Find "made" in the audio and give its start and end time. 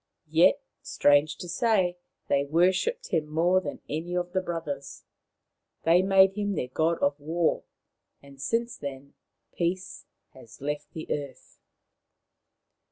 6.01-6.33